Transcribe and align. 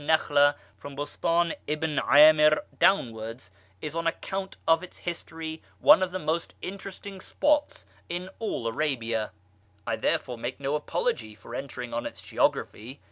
406] 0.01 0.29
Nakhla 0.31 0.55
from 0.79 0.95
Bostan 0.95 1.53
Ibn 1.67 1.97
camir 1.97 2.61
downwards, 2.79 3.51
is 3.83 3.95
on 3.95 4.07
account 4.07 4.57
of 4.67 4.81
its 4.81 4.97
history 4.97 5.61
one 5.77 6.01
of 6.01 6.11
the 6.11 6.17
most 6.17 6.55
interesting 6.59 7.21
spots 7.21 7.85
in 8.09 8.27
all 8.39 8.65
Arabia; 8.65 9.31
I 9.85 9.97
therefore 9.97 10.39
make 10.39 10.59
no 10.59 10.73
apology 10.73 11.35
for 11.35 11.53
entering 11.53 11.93
on 11.93 12.07
its 12.07 12.23
geography. 12.23 12.99